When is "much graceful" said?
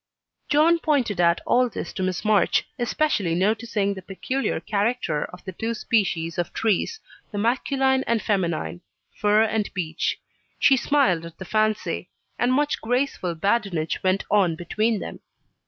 12.51-13.35